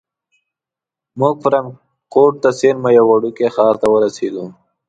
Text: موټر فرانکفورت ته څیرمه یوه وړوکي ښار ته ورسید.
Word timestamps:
موټر 1.19 1.39
فرانکفورت 1.43 2.35
ته 2.43 2.49
څیرمه 2.59 2.89
یوه 2.97 3.09
وړوکي 3.17 3.47
ښار 3.55 3.75
ته 3.81 3.87
ورسید. 3.95 4.35